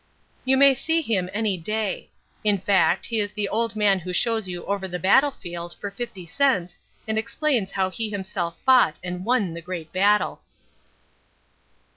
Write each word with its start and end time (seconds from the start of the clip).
You 0.45 0.57
may 0.57 0.73
see 0.73 1.03
him 1.03 1.29
any 1.31 1.57
day. 1.59 2.09
In 2.43 2.57
fact, 2.57 3.05
he 3.05 3.19
is 3.19 3.33
the 3.33 3.47
old 3.47 3.75
man 3.75 3.99
who 3.99 4.13
shows 4.13 4.47
you 4.47 4.65
over 4.65 4.87
the 4.87 4.97
battlefield 4.97 5.75
for 5.79 5.91
fifty 5.91 6.25
cents 6.25 6.79
and 7.07 7.19
explains 7.19 7.73
how 7.73 7.91
he 7.91 8.09
himself 8.09 8.57
fought 8.65 8.97
and 9.03 9.23
won 9.23 9.53
the 9.53 9.61
great 9.61 9.93
battle. 9.93 10.41